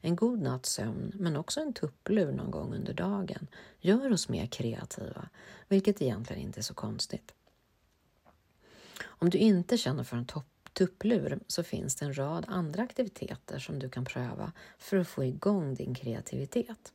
En 0.00 0.16
god 0.16 0.40
natts 0.40 0.72
sömn, 0.72 1.12
men 1.14 1.36
också 1.36 1.60
en 1.60 1.72
tupplur 1.72 2.32
någon 2.32 2.50
gång 2.50 2.74
under 2.74 2.94
dagen, 2.94 3.46
gör 3.80 4.12
oss 4.12 4.28
mer 4.28 4.46
kreativa, 4.46 5.28
vilket 5.68 6.02
egentligen 6.02 6.42
inte 6.42 6.60
är 6.60 6.62
så 6.62 6.74
konstigt. 6.74 7.34
Om 9.04 9.30
du 9.30 9.38
inte 9.38 9.76
känner 9.76 10.04
för 10.04 10.16
en 10.16 10.26
tupplur 10.72 11.40
så 11.46 11.62
finns 11.62 11.94
det 11.94 12.04
en 12.04 12.18
rad 12.18 12.44
andra 12.48 12.82
aktiviteter 12.82 13.58
som 13.58 13.78
du 13.78 13.88
kan 13.88 14.04
pröva 14.04 14.52
för 14.78 14.96
att 14.96 15.08
få 15.08 15.24
igång 15.24 15.74
din 15.74 15.94
kreativitet. 15.94 16.92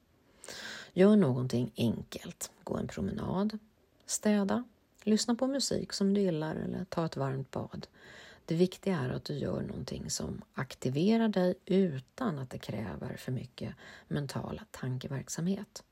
Gör 0.93 1.15
någonting 1.15 1.71
enkelt. 1.75 2.51
Gå 2.63 2.77
en 2.77 2.87
promenad, 2.87 3.59
städa, 4.05 4.63
lyssna 5.03 5.35
på 5.35 5.47
musik 5.47 5.93
som 5.93 6.13
du 6.13 6.21
gillar 6.21 6.55
eller 6.55 6.85
ta 6.85 7.05
ett 7.05 7.17
varmt 7.17 7.51
bad. 7.51 7.87
Det 8.45 8.55
viktiga 8.55 8.97
är 8.99 9.09
att 9.09 9.25
du 9.25 9.33
gör 9.33 9.61
någonting 9.61 10.09
som 10.09 10.41
aktiverar 10.53 11.27
dig 11.27 11.55
utan 11.65 12.39
att 12.39 12.49
det 12.49 12.57
kräver 12.57 13.15
för 13.17 13.31
mycket 13.31 13.75
mental 14.07 14.61
tankeverksamhet. 14.71 15.83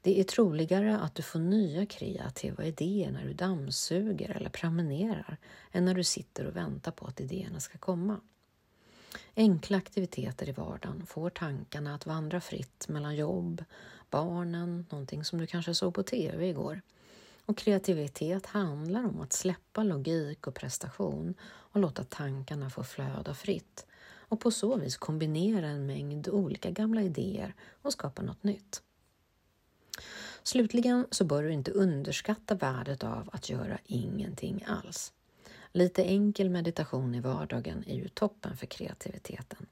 Det 0.00 0.20
är 0.20 0.24
troligare 0.24 0.98
att 0.98 1.14
du 1.14 1.22
får 1.22 1.38
nya 1.38 1.86
kreativa 1.86 2.64
idéer 2.64 3.10
när 3.10 3.24
du 3.24 3.32
dammsuger 3.32 4.30
eller 4.30 4.50
promenerar 4.50 5.36
än 5.72 5.84
när 5.84 5.94
du 5.94 6.04
sitter 6.04 6.46
och 6.46 6.56
väntar 6.56 6.92
på 6.92 7.06
att 7.06 7.20
idéerna 7.20 7.60
ska 7.60 7.78
komma. 7.78 8.20
Enkla 9.34 9.76
aktiviteter 9.78 10.48
i 10.48 10.52
vardagen 10.52 11.06
får 11.06 11.30
tankarna 11.30 11.94
att 11.94 12.06
vandra 12.06 12.40
fritt 12.40 12.88
mellan 12.88 13.16
jobb, 13.16 13.64
barnen, 14.10 14.86
någonting 14.90 15.24
som 15.24 15.38
du 15.38 15.46
kanske 15.46 15.74
såg 15.74 15.94
på 15.94 16.02
TV 16.02 16.48
igår 16.48 16.80
och 17.46 17.56
kreativitet 17.56 18.46
handlar 18.46 19.04
om 19.04 19.20
att 19.20 19.32
släppa 19.32 19.82
logik 19.82 20.46
och 20.46 20.54
prestation 20.54 21.34
och 21.42 21.80
låta 21.80 22.04
tankarna 22.04 22.70
få 22.70 22.84
flöda 22.84 23.34
fritt 23.34 23.86
och 24.28 24.40
på 24.40 24.50
så 24.50 24.76
vis 24.76 24.96
kombinera 24.96 25.66
en 25.66 25.86
mängd 25.86 26.28
olika 26.28 26.70
gamla 26.70 27.02
idéer 27.02 27.54
och 27.82 27.92
skapa 27.92 28.22
något 28.22 28.42
nytt. 28.42 28.82
Slutligen 30.42 31.06
så 31.10 31.24
bör 31.24 31.42
du 31.42 31.52
inte 31.52 31.70
underskatta 31.70 32.54
värdet 32.54 33.04
av 33.04 33.30
att 33.32 33.50
göra 33.50 33.78
ingenting 33.84 34.64
alls. 34.66 35.12
Lite 35.72 36.04
enkel 36.04 36.50
meditation 36.50 37.14
i 37.14 37.20
vardagen 37.20 37.84
är 37.86 37.94
ju 37.94 38.08
toppen 38.08 38.56
för 38.56 38.66
kreativiteten. 38.66 39.66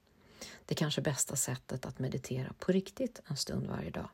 Det 0.67 0.75
kanske 0.75 1.01
bästa 1.01 1.37
sättet 1.37 1.87
att 1.87 1.99
meditera 1.99 2.53
på 2.59 2.73
riktigt 2.73 3.23
en 3.27 3.37
stund 3.37 3.67
varje 3.67 3.91
dag. 3.91 4.09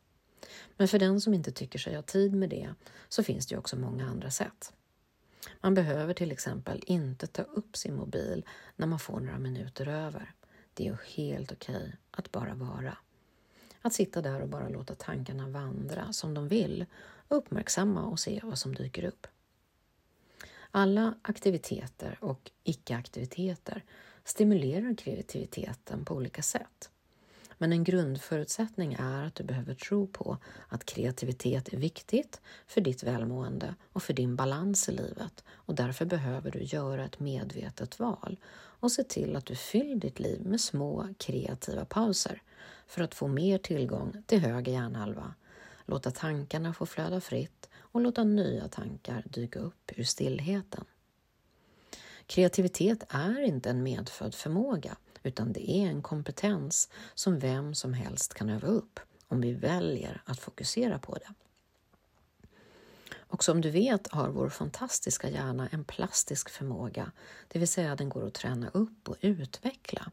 Men 0.77 0.89
för 0.89 0.99
den 0.99 1.21
som 1.21 1.35
inte 1.35 1.53
tycker 1.53 1.79
sig 1.79 1.95
ha 1.95 2.03
tid 2.03 2.35
med 2.35 2.49
det 2.49 2.75
så 3.09 3.23
finns 3.23 3.47
det 3.47 3.53
ju 3.55 3.59
också 3.59 3.77
många 3.77 4.07
andra 4.07 4.31
sätt. 4.31 4.73
Man 5.61 5.75
behöver 5.75 6.15
till 6.15 6.33
exempel 6.33 6.83
inte 6.87 7.27
ta 7.27 7.43
upp 7.43 7.77
sin 7.77 7.97
mobil 7.97 8.45
när 8.77 8.87
man 8.87 8.99
får 8.99 9.21
några 9.21 9.39
minuter 9.39 9.89
över. 9.89 10.35
Det 10.75 10.89
är 10.89 10.99
helt 11.17 11.53
okej 11.53 11.77
okay 11.77 11.93
att 12.11 12.33
bara 12.33 12.55
vara. 12.55 12.97
Att 13.83 13.93
sitta 13.93 14.23
där 14.23 14.41
och 14.41 14.49
bara 14.49 14.69
låta 14.69 14.95
tankarna 14.95 15.49
vandra 15.49 16.13
som 16.13 16.35
de 16.35 16.49
vill 16.49 16.87
och 17.29 17.37
uppmärksamma 17.37 18.05
och 18.05 18.21
se 18.21 18.41
vad 18.43 18.59
som 18.59 18.75
dyker 18.75 19.05
upp. 19.05 19.27
Alla 20.71 21.15
aktiviteter 21.23 22.19
och 22.21 22.51
icke-aktiviteter 22.65 23.85
stimulerar 24.25 24.95
kreativiteten 24.95 26.05
på 26.05 26.15
olika 26.15 26.43
sätt. 26.43 26.91
Men 27.63 27.73
en 27.73 27.85
grundförutsättning 27.85 28.97
är 28.99 29.23
att 29.25 29.35
du 29.35 29.45
behöver 29.45 29.75
tro 29.75 30.07
på 30.07 30.39
att 30.69 30.85
kreativitet 30.85 31.73
är 31.73 31.77
viktigt 31.77 32.41
för 32.67 32.81
ditt 32.81 33.03
välmående 33.03 33.75
och 33.93 34.03
för 34.03 34.13
din 34.13 34.37
balans 34.37 34.89
i 34.89 34.93
livet 34.93 35.45
och 35.51 35.75
därför 35.75 36.05
behöver 36.05 36.51
du 36.51 36.63
göra 36.63 37.05
ett 37.05 37.21
medvetet 37.21 37.99
val 37.99 38.39
och 38.53 38.93
se 38.93 39.05
till 39.05 39.37
att 39.37 39.47
du 39.47 39.55
fyller 39.55 39.97
ditt 39.97 40.21
liv 40.21 40.41
med 40.47 40.61
små 40.61 41.15
kreativa 41.19 41.85
pauser 41.85 42.43
för 42.87 43.03
att 43.03 43.15
få 43.15 43.29
mer 43.29 43.59
tillgång 43.59 44.23
till 44.27 44.41
höger 44.41 44.73
hjärnhalva, 44.73 45.35
låta 45.85 46.11
tankarna 46.11 46.75
få 46.75 46.87
flöda 46.87 47.21
fritt 47.21 47.69
och 47.77 48.01
låta 48.01 48.25
nya 48.25 48.69
tankar 48.69 49.25
dyka 49.27 49.59
upp 49.59 49.93
ur 49.97 50.05
stillheten. 50.05 50.85
Kreativitet 52.27 53.05
är 53.09 53.41
inte 53.41 53.71
en 53.71 53.83
medfödd 53.83 54.35
förmåga 54.35 54.97
utan 55.23 55.53
det 55.53 55.71
är 55.71 55.87
en 55.87 56.03
kompetens 56.03 56.89
som 57.15 57.39
vem 57.39 57.75
som 57.75 57.93
helst 57.93 58.35
kan 58.35 58.49
öva 58.49 58.69
upp 58.69 59.01
om 59.29 59.41
vi 59.41 59.53
väljer 59.53 60.23
att 60.25 60.39
fokusera 60.39 60.99
på 60.99 61.15
det. 61.15 61.35
Och 63.31 63.45
som 63.45 63.61
du 63.61 63.71
vet 63.71 64.09
har 64.09 64.29
vår 64.29 64.49
fantastiska 64.49 65.31
hjärna 65.31 65.69
en 65.69 65.85
plastisk 65.85 66.51
förmåga, 66.51 67.13
det 67.49 67.59
vill 67.59 67.69
säga 67.69 67.97
den 67.97 68.09
går 68.09 68.27
att 68.27 68.35
träna 68.35 68.69
upp 68.69 69.09
och 69.09 69.17
utveckla. 69.21 70.11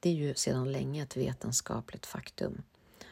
Det 0.00 0.10
är 0.10 0.14
ju 0.14 0.34
sedan 0.34 0.72
länge 0.72 1.02
ett 1.02 1.16
vetenskapligt 1.16 2.06
faktum. 2.06 2.62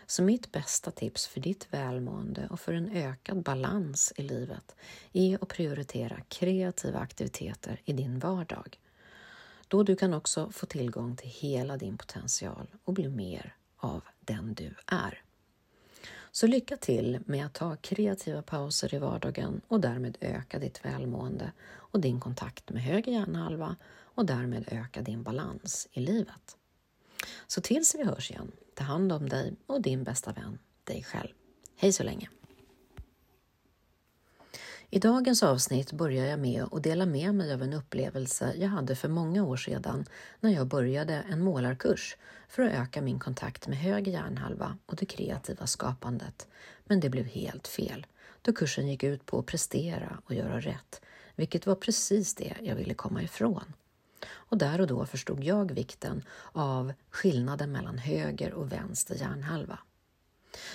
Så 0.06 0.22
mitt 0.22 0.52
bästa 0.52 0.90
tips 0.90 1.26
för 1.26 1.40
ditt 1.40 1.66
välmående 1.70 2.48
och 2.50 2.60
för 2.60 2.72
en 2.72 2.88
ökad 2.92 3.42
balans 3.42 4.12
i 4.16 4.22
livet 4.22 4.76
är 5.12 5.42
att 5.42 5.48
prioritera 5.48 6.20
kreativa 6.28 6.98
aktiviteter 6.98 7.80
i 7.84 7.92
din 7.92 8.18
vardag. 8.18 8.78
Då 9.68 9.82
du 9.82 9.96
kan 9.96 10.14
också 10.14 10.50
få 10.50 10.66
tillgång 10.66 11.16
till 11.16 11.28
hela 11.28 11.76
din 11.76 11.98
potential 11.98 12.66
och 12.84 12.92
bli 12.92 13.08
mer 13.08 13.54
av 13.76 14.02
den 14.20 14.54
du 14.54 14.74
är. 14.86 15.22
Så 16.32 16.46
lycka 16.46 16.76
till 16.76 17.20
med 17.26 17.46
att 17.46 17.54
ta 17.54 17.76
kreativa 17.76 18.42
pauser 18.42 18.94
i 18.94 18.98
vardagen 18.98 19.60
och 19.68 19.80
därmed 19.80 20.16
öka 20.20 20.58
ditt 20.58 20.84
välmående 20.84 21.52
och 21.68 22.00
din 22.00 22.20
kontakt 22.20 22.70
med 22.70 22.82
höger 22.82 23.12
hjärnhalva 23.12 23.76
och 23.98 24.26
därmed 24.26 24.64
öka 24.66 25.02
din 25.02 25.22
balans 25.22 25.88
i 25.92 26.00
livet. 26.00 26.56
Så 27.46 27.60
tills 27.60 27.94
vi 27.94 28.04
hörs 28.04 28.30
igen, 28.30 28.52
ta 28.74 28.84
hand 28.84 29.12
om 29.12 29.28
dig 29.28 29.54
och 29.66 29.82
din 29.82 30.04
bästa 30.04 30.32
vän, 30.32 30.58
dig 30.84 31.02
själv. 31.02 31.32
Hej 31.76 31.92
så 31.92 32.02
länge! 32.02 32.28
I 34.90 34.98
dagens 34.98 35.42
avsnitt 35.42 35.92
börjar 35.92 36.26
jag 36.26 36.40
med 36.40 36.64
att 36.72 36.82
dela 36.82 37.06
med 37.06 37.34
mig 37.34 37.52
av 37.52 37.62
en 37.62 37.72
upplevelse 37.72 38.54
jag 38.56 38.68
hade 38.68 38.96
för 38.96 39.08
många 39.08 39.44
år 39.44 39.56
sedan 39.56 40.04
när 40.40 40.50
jag 40.50 40.66
började 40.66 41.14
en 41.14 41.42
målarkurs 41.42 42.16
för 42.48 42.62
att 42.62 42.72
öka 42.72 43.02
min 43.02 43.18
kontakt 43.18 43.68
med 43.68 43.78
höger 43.78 44.12
hjärnhalva 44.12 44.78
och 44.86 44.96
det 44.96 45.06
kreativa 45.06 45.66
skapandet. 45.66 46.46
Men 46.84 47.00
det 47.00 47.10
blev 47.10 47.24
helt 47.24 47.68
fel, 47.68 48.06
då 48.42 48.52
kursen 48.52 48.88
gick 48.88 49.02
ut 49.02 49.26
på 49.26 49.38
att 49.38 49.46
prestera 49.46 50.18
och 50.26 50.34
göra 50.34 50.60
rätt, 50.60 51.00
vilket 51.34 51.66
var 51.66 51.74
precis 51.74 52.34
det 52.34 52.54
jag 52.62 52.74
ville 52.74 52.94
komma 52.94 53.22
ifrån. 53.22 53.72
Och 54.28 54.58
där 54.58 54.80
och 54.80 54.86
då 54.86 55.06
förstod 55.06 55.44
jag 55.44 55.72
vikten 55.72 56.22
av 56.52 56.92
skillnaden 57.10 57.72
mellan 57.72 57.98
höger 57.98 58.52
och 58.52 58.72
vänster 58.72 59.14
hjärnhalva. 59.14 59.78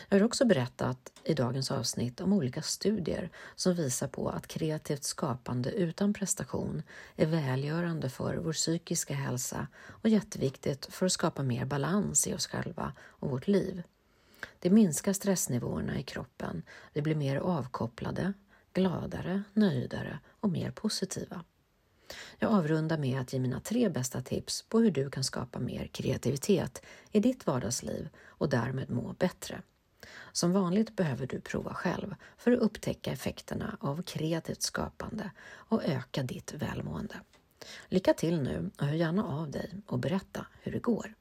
Jag 0.09 0.19
har 0.19 0.25
också 0.25 0.45
berättat 0.45 1.11
i 1.23 1.33
dagens 1.33 1.71
avsnitt 1.71 2.21
om 2.21 2.33
olika 2.33 2.61
studier 2.61 3.29
som 3.55 3.73
visar 3.73 4.07
på 4.07 4.29
att 4.29 4.47
kreativt 4.47 5.03
skapande 5.03 5.71
utan 5.71 6.13
prestation 6.13 6.83
är 7.15 7.25
välgörande 7.25 8.09
för 8.09 8.35
vår 8.35 8.53
psykiska 8.53 9.13
hälsa 9.13 9.67
och 9.88 10.09
jätteviktigt 10.09 10.85
för 10.85 11.05
att 11.05 11.11
skapa 11.11 11.43
mer 11.43 11.65
balans 11.65 12.27
i 12.27 12.33
oss 12.33 12.47
själva 12.47 12.93
och 13.00 13.29
vårt 13.29 13.47
liv. 13.47 13.83
Det 14.59 14.69
minskar 14.69 15.13
stressnivåerna 15.13 16.00
i 16.00 16.03
kroppen, 16.03 16.63
vi 16.93 17.01
blir 17.01 17.15
mer 17.15 17.38
avkopplade, 17.38 18.33
gladare, 18.73 19.43
nöjdare 19.53 20.19
och 20.39 20.50
mer 20.50 20.71
positiva. 20.71 21.43
Jag 22.39 22.51
avrundar 22.51 22.97
med 22.97 23.21
att 23.21 23.33
ge 23.33 23.39
mina 23.39 23.59
tre 23.59 23.89
bästa 23.89 24.21
tips 24.21 24.61
på 24.69 24.79
hur 24.79 24.91
du 24.91 25.09
kan 25.09 25.23
skapa 25.23 25.59
mer 25.59 25.88
kreativitet 25.88 26.81
i 27.11 27.19
ditt 27.19 27.47
vardagsliv 27.47 28.09
och 28.25 28.50
därmed 28.50 28.89
må 28.89 29.13
bättre. 29.13 29.61
Som 30.31 30.51
vanligt 30.51 30.96
behöver 30.96 31.27
du 31.27 31.41
prova 31.41 31.74
själv 31.74 32.15
för 32.38 32.51
att 32.51 32.60
upptäcka 32.60 33.12
effekterna 33.12 33.77
av 33.79 34.01
kreativt 34.01 34.62
skapande 34.62 35.31
och 35.51 35.84
öka 35.84 36.24
ditt 36.24 36.53
välmående. 36.53 37.15
Lycka 37.88 38.13
till 38.13 38.41
nu 38.41 38.72
och 38.77 38.86
hör 38.86 38.93
gärna 38.93 39.25
av 39.25 39.51
dig 39.51 39.74
och 39.88 40.00
berätta 40.00 40.46
hur 40.62 40.72
det 40.72 40.79
går. 40.79 41.13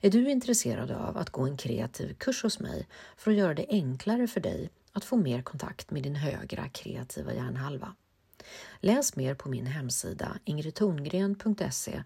Är 0.00 0.10
du 0.10 0.30
intresserad 0.30 0.90
av 0.90 1.16
att 1.16 1.30
gå 1.30 1.42
en 1.42 1.56
kreativ 1.56 2.14
kurs 2.14 2.42
hos 2.42 2.60
mig 2.60 2.88
för 3.16 3.30
att 3.30 3.36
göra 3.36 3.54
det 3.54 3.66
enklare 3.68 4.26
för 4.26 4.40
dig 4.40 4.70
att 4.92 5.04
få 5.04 5.16
mer 5.16 5.42
kontakt 5.42 5.90
med 5.90 6.02
din 6.02 6.16
högra 6.16 6.68
kreativa 6.68 7.34
hjärnhalva? 7.34 7.94
Läs 8.80 9.16
mer 9.16 9.34
på 9.34 9.48
min 9.48 9.66
hemsida 9.66 10.38
ingridtorngren.se 10.44 12.02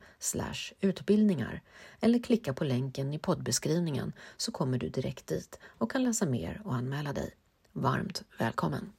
utbildningar 0.81 1.63
eller 2.01 2.19
klicka 2.19 2.55
på 2.55 2.65
länken 2.65 3.15
i 3.15 3.19
poddbeskrivningen 3.19 4.13
så 4.37 4.53
kommer 4.53 4.79
du 4.79 4.89
direkt 4.89 5.27
dit 5.27 5.59
och 5.65 5.91
kan 5.91 6.03
läsa 6.03 6.27
mer 6.27 6.63
och 6.65 6.75
anmäla 6.75 7.13
dig. 7.13 7.35
Varmt 7.73 8.23
välkommen! 8.39 8.93